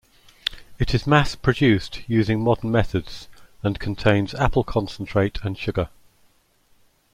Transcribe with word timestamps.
It 0.79 0.95
is 0.95 1.05
mass-produced 1.05 2.09
using 2.09 2.43
modern 2.43 2.71
methods, 2.71 3.27
and 3.61 3.79
contains 3.79 4.33
apple 4.33 4.63
concentrate 4.63 5.37
and 5.43 5.55
sugar. 5.55 5.89